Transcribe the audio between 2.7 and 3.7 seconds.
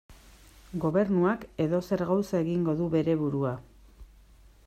du bere burua.